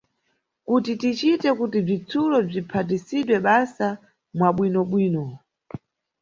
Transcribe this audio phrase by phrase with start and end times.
[0.67, 3.87] Kuti ticite kuti bzitsulo bziphatisidwe basa
[4.37, 5.23] mwabwinobwino.